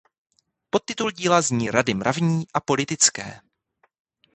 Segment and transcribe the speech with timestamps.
[0.69, 3.41] Podtitul díla zní Rady mravní a politické.